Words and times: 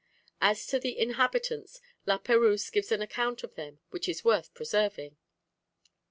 As 0.41 0.65
to 0.65 0.79
the 0.79 0.97
inhabitants, 0.97 1.79
La 2.07 2.17
Perouse 2.17 2.71
gives 2.71 2.91
an 2.91 3.03
account 3.03 3.43
of 3.43 3.53
them 3.53 3.77
which 3.91 4.09
is 4.09 4.25
worth 4.25 4.51
preserving. 4.55 5.15